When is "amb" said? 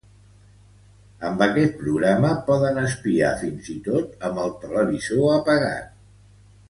1.27-1.43, 4.31-4.43